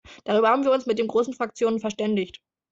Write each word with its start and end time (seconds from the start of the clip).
Darüber 0.23 0.49
haben 0.49 0.63
wir 0.63 0.71
uns 0.71 0.87
mit 0.87 0.97
den 0.97 1.05
großen 1.07 1.35
Fraktionen 1.35 1.79
verständigt. 1.79 2.41